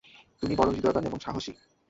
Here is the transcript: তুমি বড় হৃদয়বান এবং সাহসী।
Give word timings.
তুমি 0.41 0.53
বড় 0.55 0.69
হৃদয়বান 0.71 1.03
এবং 1.05 1.19
সাহসী। 1.19 1.51